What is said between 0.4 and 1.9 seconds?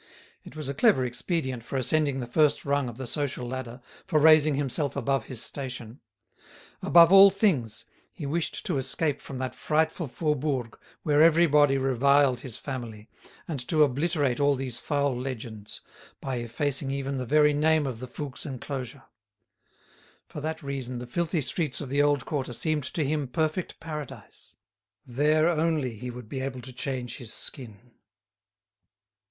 It was a clever expedient for